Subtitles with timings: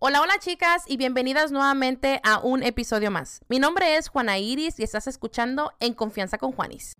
[0.00, 3.40] Hola, hola chicas y bienvenidas nuevamente a un episodio más.
[3.48, 6.96] Mi nombre es Juana Iris y estás escuchando En Confianza con Juanis.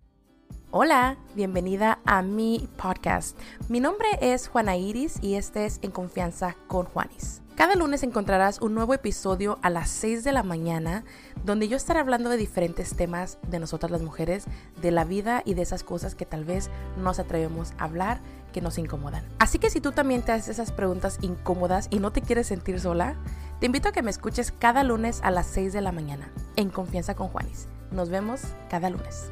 [0.71, 3.35] Hola, bienvenida a mi podcast.
[3.69, 7.41] Mi nombre es Juana Iris y este es En Confianza con Juanis.
[7.55, 11.05] Cada lunes encontrarás un nuevo episodio a las 6 de la mañana
[11.43, 14.45] donde yo estaré hablando de diferentes temas de nosotras las mujeres,
[14.79, 18.19] de la vida y de esas cosas que tal vez no nos atrevemos a hablar,
[18.53, 19.23] que nos incomodan.
[19.39, 22.79] Así que si tú también te haces esas preguntas incómodas y no te quieres sentir
[22.79, 23.15] sola,
[23.59, 26.69] te invito a que me escuches cada lunes a las 6 de la mañana en
[26.69, 27.67] Confianza con Juanis.
[27.89, 29.31] Nos vemos cada lunes.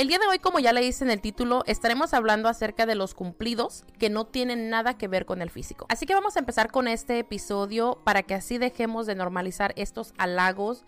[0.00, 3.12] El día de hoy, como ya leíste en el título, estaremos hablando acerca de los
[3.12, 5.84] cumplidos que no tienen nada que ver con el físico.
[5.90, 10.14] Así que vamos a empezar con este episodio para que así dejemos de normalizar estos
[10.16, 10.86] halagos,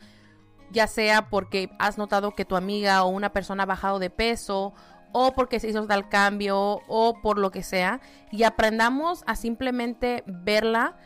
[0.71, 4.73] ya sea porque has notado que tu amiga o una persona ha bajado de peso
[5.13, 8.01] o porque se hizo tal cambio o por lo que sea
[8.31, 10.97] y aprendamos a simplemente verla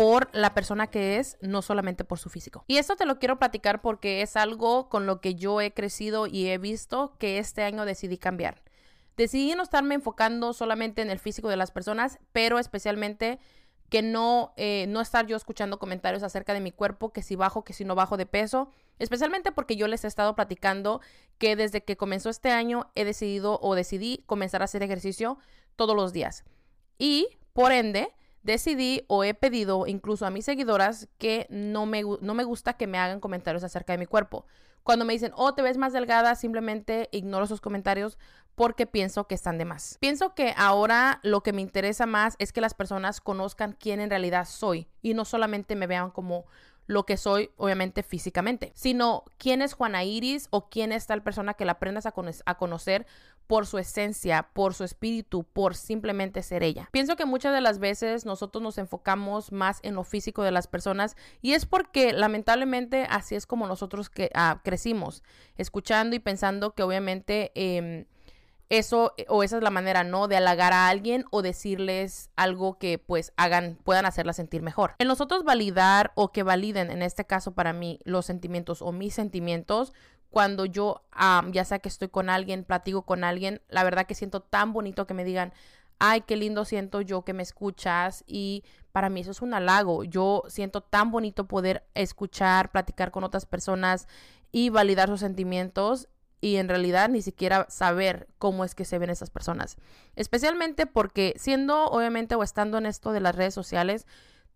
[0.00, 2.64] por la persona que es, no solamente por su físico.
[2.66, 6.26] Y esto te lo quiero platicar porque es algo con lo que yo he crecido
[6.26, 8.62] y he visto que este año decidí cambiar.
[9.18, 13.40] Decidí no estarme enfocando solamente en el físico de las personas, pero especialmente
[13.90, 17.62] que no, eh, no estar yo escuchando comentarios acerca de mi cuerpo, que si bajo,
[17.62, 21.02] que si no bajo de peso, especialmente porque yo les he estado platicando
[21.36, 25.36] que desde que comenzó este año he decidido o decidí comenzar a hacer ejercicio
[25.76, 26.44] todos los días.
[26.96, 32.34] Y por ende, decidí o he pedido incluso a mis seguidoras que no me, no
[32.34, 34.46] me gusta que me hagan comentarios acerca de mi cuerpo.
[34.82, 38.18] Cuando me dicen, oh, te ves más delgada, simplemente ignoro esos comentarios
[38.54, 39.96] porque pienso que están de más.
[40.00, 44.10] Pienso que ahora lo que me interesa más es que las personas conozcan quién en
[44.10, 46.44] realidad soy y no solamente me vean como
[46.90, 51.54] lo que soy, obviamente físicamente, sino quién es Juana Iris o quién es tal persona
[51.54, 53.06] que la aprendas a, conocer
[53.46, 56.88] por su esencia, por su espíritu, por simplemente ser ella.
[56.90, 60.66] Pienso que muchas de las veces nosotros nos enfocamos más en lo físico de las
[60.66, 65.22] personas y es porque lamentablemente así es como nosotros que, ah, crecimos,
[65.56, 67.52] escuchando y pensando que obviamente...
[67.54, 68.06] Eh,
[68.70, 70.28] eso o esa es la manera, ¿no?
[70.28, 74.94] De halagar a alguien o decirles algo que pues hagan, puedan hacerla sentir mejor.
[74.98, 79.12] En nosotros validar o que validen, en este caso para mí, los sentimientos o mis
[79.12, 79.92] sentimientos,
[80.30, 81.02] cuando yo,
[81.50, 85.04] ya sea que estoy con alguien, platico con alguien, la verdad que siento tan bonito
[85.04, 85.52] que me digan,
[85.98, 90.04] ay, qué lindo siento yo que me escuchas y para mí eso es un halago.
[90.04, 94.06] Yo siento tan bonito poder escuchar, platicar con otras personas
[94.52, 96.08] y validar sus sentimientos
[96.40, 99.76] y en realidad ni siquiera saber cómo es que se ven esas personas.
[100.16, 104.06] Especialmente porque siendo obviamente o estando en esto de las redes sociales,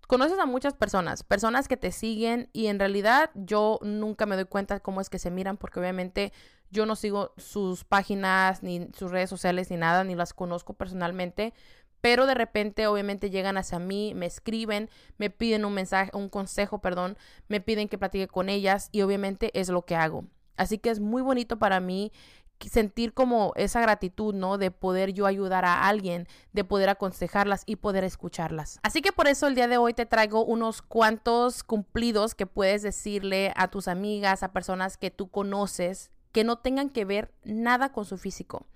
[0.07, 4.45] conoces a muchas personas, personas que te siguen y en realidad yo nunca me doy
[4.47, 6.33] cuenta cómo es que se miran porque obviamente
[6.71, 11.55] yo no sigo sus páginas ni sus redes sociales ni nada, ni las conozco personalmente,
[12.01, 16.81] pero de repente obviamente llegan hacia mí, me escriben, me piden un mensaje, un consejo,
[16.81, 17.17] perdón,
[17.49, 20.25] me piden que platique con ellas y obviamente es lo que hago.
[20.57, 22.13] Así que es muy bonito para mí
[22.61, 24.59] sentir como esa gratitud, ¿no?
[24.59, 28.79] De poder yo ayudar a alguien, de poder aconsejarlas y poder escucharlas.
[28.83, 32.83] Así que por eso el día de hoy te traigo unos cuantos cumplidos que puedes
[32.83, 37.93] decirle a tus amigas, a personas que tú conoces, que no tengan que ver nada
[37.93, 38.67] con su físico.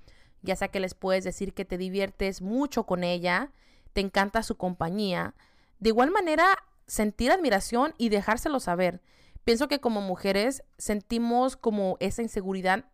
[0.43, 3.53] Ya sea que les puedes decir que te diviertes mucho con ella,
[3.93, 5.35] te encanta su compañía.
[5.81, 6.47] De igual manera,
[6.87, 9.01] sentir admiración y dejárselo saber.
[9.49, 12.85] Pienso que como mujeres sentimos como esa inseguridad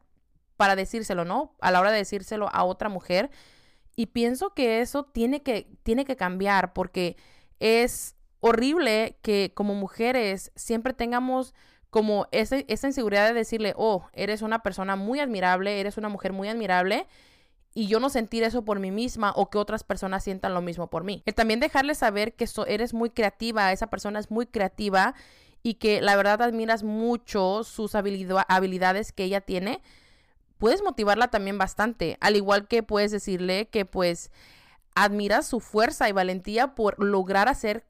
[0.57, 1.57] para decírselo, ¿no?
[1.61, 3.33] A la hora de decírselo a otra mujer.
[3.97, 7.17] Y pienso que eso tiene que, tiene que cambiar porque
[7.59, 11.55] es horrible que como mujeres siempre tengamos
[11.91, 16.49] como esa, inseguridad de decirle, oh, eres una persona muy admirable, eres una mujer muy
[16.49, 17.09] admirable
[17.75, 20.89] y yo no sentir eso por mí misma o que otras personas sientan lo mismo
[20.89, 21.25] por mí.
[21.27, 25.17] El también dejarle saber que eres muy creativa, esa persona es muy creativa
[25.65, 29.81] y que la verdad admiras mucho sus habilidades que ella tiene,
[30.59, 32.19] puedes motivarla también bastante.
[32.21, 34.31] Al igual que puedes decirle que pues
[34.95, 37.87] admiras su fuerza y valentía por lograr hacer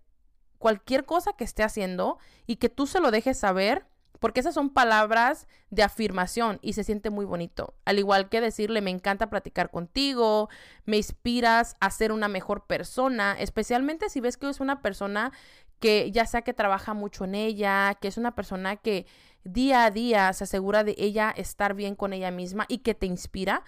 [0.58, 3.84] cualquier cosa que esté haciendo y que tú se lo dejes saber
[4.24, 7.74] porque esas son palabras de afirmación y se siente muy bonito.
[7.84, 10.48] Al igual que decirle, me encanta platicar contigo,
[10.86, 15.30] me inspiras a ser una mejor persona, especialmente si ves que es una persona
[15.78, 19.04] que ya sea que trabaja mucho en ella, que es una persona que
[19.44, 23.04] día a día se asegura de ella estar bien con ella misma y que te
[23.04, 23.62] inspira.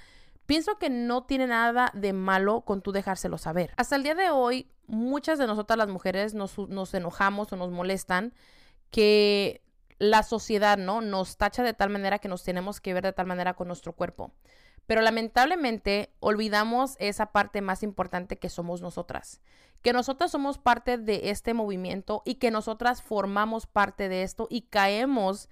[0.47, 3.75] Pienso que no tiene nada de malo con tú dejárselo saber.
[3.77, 7.71] Hasta el día de hoy, muchas de nosotras las mujeres nos, nos enojamos o nos
[7.71, 8.33] molestan
[8.91, 9.66] que
[9.99, 11.01] la sociedad, ¿no?
[11.01, 13.93] Nos tacha de tal manera que nos tenemos que ver de tal manera con nuestro
[13.93, 14.33] cuerpo.
[14.87, 19.41] Pero lamentablemente olvidamos esa parte más importante que somos nosotras,
[19.83, 24.63] que nosotras somos parte de este movimiento y que nosotras formamos parte de esto y
[24.63, 25.49] caemos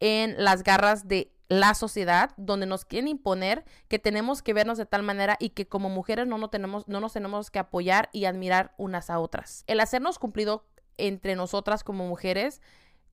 [0.00, 4.86] en las garras de la sociedad donde nos quieren imponer que tenemos que vernos de
[4.86, 8.24] tal manera y que como mujeres no, no, tenemos, no nos tenemos que apoyar y
[8.24, 9.64] admirar unas a otras.
[9.66, 10.66] El hacernos cumplido
[10.96, 12.60] entre nosotras como mujeres,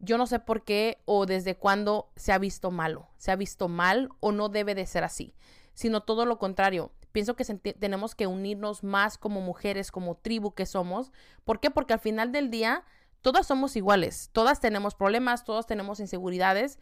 [0.01, 3.68] yo no sé por qué o desde cuándo se ha visto malo, se ha visto
[3.68, 5.33] mal o no debe de ser así,
[5.74, 6.92] sino todo lo contrario.
[7.12, 11.12] Pienso que tenemos que unirnos más como mujeres, como tribu que somos.
[11.44, 11.69] ¿Por qué?
[11.69, 12.83] Porque al final del día
[13.21, 16.80] todas somos iguales, todas tenemos problemas, todas tenemos inseguridades,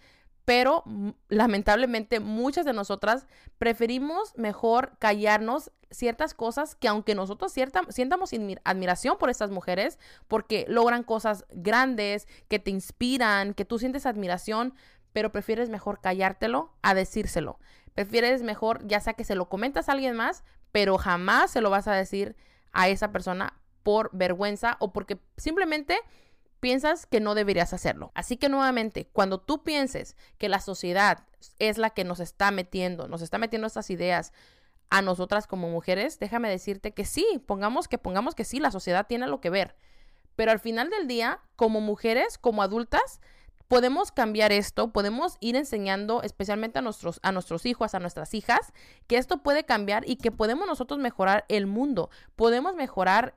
[0.50, 0.84] pero
[1.28, 3.28] lamentablemente muchas de nosotras
[3.60, 7.54] preferimos mejor callarnos ciertas cosas que aunque nosotros
[7.90, 8.31] sientamos
[8.63, 14.74] admiración por estas mujeres, porque logran cosas grandes, que te inspiran, que tú sientes admiración,
[15.13, 17.60] pero prefieres mejor callártelo a decírselo.
[17.94, 21.69] Prefieres mejor, ya sea que se lo comentas a alguien más, pero jamás se lo
[21.69, 22.36] vas a decir
[22.72, 23.54] a esa persona
[23.84, 26.00] por vergüenza o porque simplemente
[26.59, 28.11] piensas que no deberías hacerlo.
[28.15, 31.25] Así que nuevamente, cuando tú pienses que la sociedad
[31.57, 34.33] es la que nos está metiendo, nos está metiendo estas ideas
[34.89, 39.07] a nosotras como mujeres, déjame decirte que sí, pongamos que pongamos que sí, la sociedad
[39.07, 39.75] tiene lo que ver.
[40.35, 43.19] Pero al final del día, como mujeres, como adultas,
[43.67, 48.73] podemos cambiar esto, podemos ir enseñando especialmente a nuestros, a nuestros hijos, a nuestras hijas,
[49.06, 53.35] que esto puede cambiar y que podemos nosotros mejorar el mundo, podemos mejorar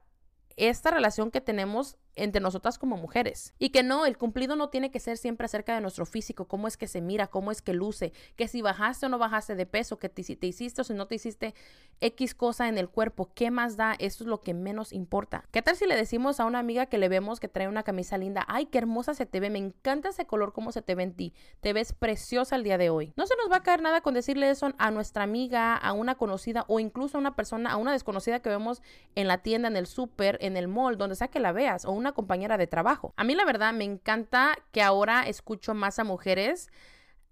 [0.57, 3.55] esta relación que tenemos entre nosotras como mujeres.
[3.59, 6.69] Y que no, el cumplido no tiene que ser siempre acerca de nuestro físico, cómo
[6.69, 9.67] es que se mira, cómo es que luce, que si bajaste o no bajaste de
[9.67, 11.55] peso, que te, si te hiciste o si no te hiciste
[12.01, 13.95] X cosa en el cuerpo, ¿qué más da?
[13.99, 15.45] Eso es lo que menos importa.
[15.51, 18.19] ¿Qué tal si le decimos a una amiga que le vemos que trae una camisa
[18.19, 21.05] linda, ay, qué hermosa se te ve, me encanta ese color, cómo se te ve
[21.05, 23.13] en ti, te ves preciosa el día de hoy.
[23.17, 26.17] No se nos va a caer nada con decirle eso a nuestra amiga, a una
[26.17, 28.83] conocida o incluso a una persona, a una desconocida que vemos
[29.15, 31.93] en la tienda, en el súper, en el mall, donde sea que la veas, o
[31.93, 33.15] una compañera de trabajo.
[33.17, 36.71] A mí la verdad me encanta que ahora escucho más a mujeres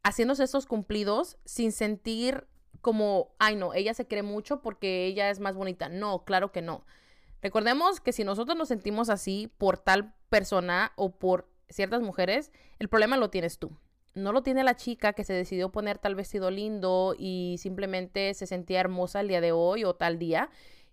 [0.04, 2.46] haciéndose estos cumplidos sin sentir
[2.80, 5.88] como, ay no, ella se cree mucho porque ella es más bonita.
[5.88, 6.84] No, claro que no.
[7.42, 12.88] Recordemos que si nosotros nos sentimos así por tal persona o por ciertas mujeres, el
[12.88, 13.76] problema lo tienes tú.
[14.14, 18.46] No lo tiene la chica que se decidió poner tal vestido lindo y simplemente se
[18.46, 20.50] sentía hermosa el día de hoy o tal día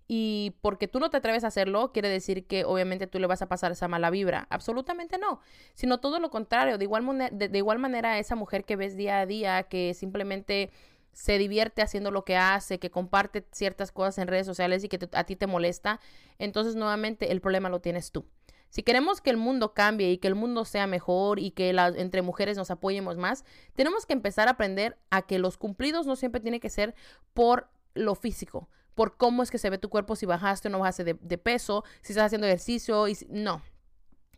[0.08, 3.42] y porque tú no te atreves a hacerlo, quiere decir que obviamente tú le vas
[3.42, 4.48] a pasar esa mala vibra.
[4.50, 5.42] Absolutamente no,
[5.74, 6.78] sino todo lo contrario.
[6.78, 10.72] De igual, de, igual manera, esa mujer que ves día a día, que simplemente
[11.12, 15.10] se divierte haciendo lo que hace, que comparte ciertas cosas en redes sociales y que
[15.12, 16.00] a ti te molesta,
[16.38, 18.26] entonces nuevamente el problema lo tienes tú.
[18.70, 22.22] Si queremos que el mundo cambie y que el mundo sea mejor y que entre
[22.22, 23.46] mujeres nos apoyemos más,
[23.76, 26.94] tenemos que empezar a aprender a que los cumplidos no siempre tienen que ser
[27.34, 30.80] por lo físico por cómo es que se ve tu cuerpo, si bajaste o no
[30.80, 33.62] bajaste de, peso, si estás haciendo ejercicio, y no,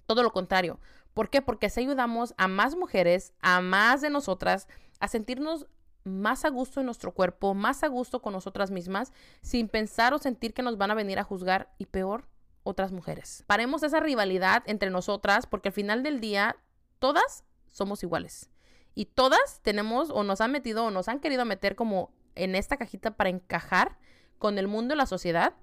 [0.06, 0.81] todo lo contrario.
[1.13, 1.41] ¿Por qué?
[1.41, 4.67] Porque así ayudamos a más mujeres, a más de nosotras,
[5.00, 5.67] a sentirnos
[6.03, 10.19] más a gusto en nuestro cuerpo, más a gusto con nosotras mismas, sin pensar o
[10.19, 12.27] sentir que nos van a venir a juzgar y peor,
[12.63, 13.45] otras mujeres.
[13.47, 16.57] Paremos esa rivalidad entre nosotras porque al final del día
[17.00, 18.50] todas somos iguales.
[18.94, 22.75] Y todas tenemos o nos han metido o nos han querido meter como en esta
[22.75, 23.97] cajita para encajar
[24.39, 25.53] con el mundo y la sociedad,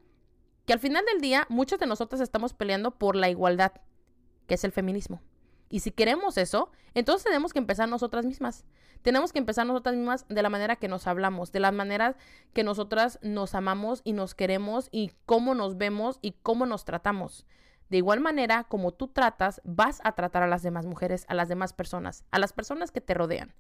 [0.67, 3.73] que al final del día muchos de nosotros estamos peleando por la igualdad,
[4.47, 5.23] que es el feminismo.
[5.69, 8.65] Y si queremos eso, entonces tenemos que empezar nosotras mismas.
[9.03, 12.17] Tenemos que empezar nosotras mismas de la manera que nos hablamos, de la manera
[12.53, 17.47] que nosotras nos amamos y nos queremos y cómo nos vemos y cómo nos tratamos.
[17.89, 21.49] De igual manera, como tú tratas, vas a tratar a las demás mujeres, a las
[21.49, 23.55] demás personas, a las personas que te rodean.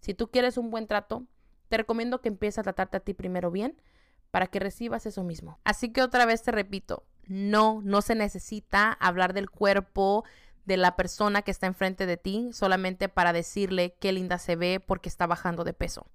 [0.00, 1.24] Si tú quieres un buen trato,
[1.68, 3.80] te recomiendo que empieces a tratarte a ti primero bien
[4.30, 5.58] para que recibas eso mismo.
[5.64, 10.24] Así que otra vez te repito, no, no se necesita hablar del cuerpo
[10.64, 14.80] de la persona que está enfrente de ti solamente para decirle qué linda se ve
[14.80, 16.06] porque está bajando de peso.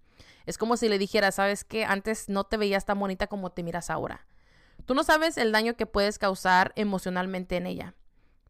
[0.46, 3.63] Es como si le dijera, sabes que antes no te veías tan bonita como te
[3.63, 4.25] miras ahora.
[4.86, 7.96] Tú no sabes el daño que puedes causar emocionalmente en ella.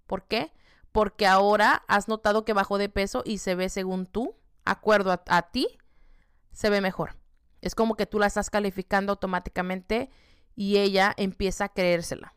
[0.07, 0.51] ¿Por qué?
[0.91, 5.23] Porque ahora has notado que bajó de peso y se ve según tú, acuerdo a,
[5.27, 5.67] a ti,
[6.51, 7.15] se ve mejor.
[7.63, 10.09] Es como que tú la estás calificando automáticamente
[10.53, 12.35] y ella empieza a creérsela.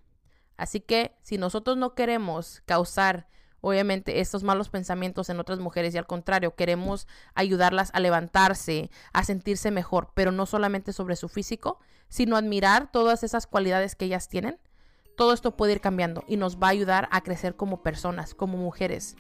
[0.57, 3.29] Así que si nosotros no queremos causar,
[3.61, 9.25] obviamente, estos malos pensamientos en otras mujeres y al contrario, queremos ayudarlas a levantarse, a
[9.25, 14.29] sentirse mejor, pero no solamente sobre su físico, sino admirar todas esas cualidades que ellas
[14.29, 14.61] tienen,
[15.17, 18.59] todo esto puede ir cambiando y nos va a ayudar a crecer como personas, como
[18.59, 19.17] mujeres,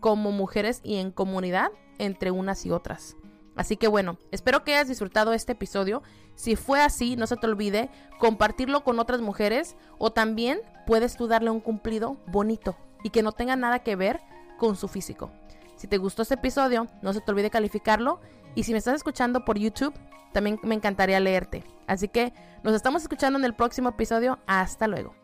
[0.00, 3.16] como mujeres y en comunidad entre unas y otras.
[3.56, 6.02] Así que bueno, espero que hayas disfrutado este episodio.
[6.34, 11.26] Si fue así, no se te olvide compartirlo con otras mujeres o también puedes tú
[11.26, 14.20] darle un cumplido bonito y que no tenga nada que ver
[14.58, 15.30] con su físico.
[15.76, 18.20] Si te gustó este episodio, no se te olvide calificarlo
[18.54, 19.94] y si me estás escuchando por YouTube,
[20.32, 21.64] también me encantaría leerte.
[21.86, 24.38] Así que nos estamos escuchando en el próximo episodio.
[24.46, 25.14] Hasta luego.